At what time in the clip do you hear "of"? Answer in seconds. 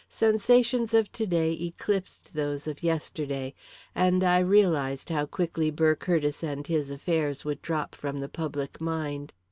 0.95-1.11, 2.65-2.81